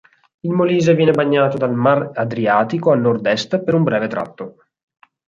[0.39, 4.55] Il Molise viene bagnato dal Mar Adriatico a Nord-est per un breve tratto.